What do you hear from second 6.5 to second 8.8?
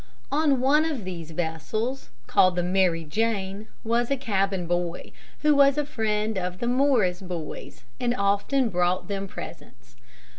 the Morris boys, and often